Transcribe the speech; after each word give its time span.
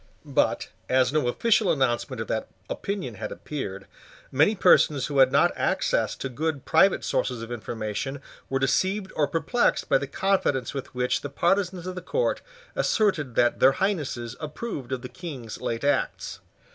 But, 0.25 0.69
as 0.89 1.13
no 1.13 1.27
official 1.27 1.71
announcement 1.71 2.19
of 2.23 2.27
that 2.27 2.47
opinion 2.71 3.13
had 3.13 3.31
appeared, 3.31 3.85
many 4.31 4.55
persons 4.55 5.05
who 5.05 5.19
had 5.19 5.31
not 5.31 5.55
access 5.55 6.15
to 6.15 6.27
good 6.27 6.65
private 6.65 7.03
sources 7.03 7.43
of 7.43 7.51
information 7.51 8.19
were 8.49 8.57
deceived 8.57 9.11
or 9.15 9.27
perplexed 9.27 9.89
by 9.89 9.99
the 9.99 10.07
confidence 10.07 10.73
with 10.73 10.95
which 10.95 11.21
the 11.21 11.29
partisans 11.29 11.85
of 11.85 11.93
the 11.93 12.01
Court 12.01 12.41
asserted 12.75 13.35
that 13.35 13.59
their 13.59 13.73
Highnesses 13.73 14.35
approved 14.39 14.91
of 14.91 15.03
the 15.03 15.07
King's 15.07 15.61
late 15.61 15.83
acts. 15.83 16.39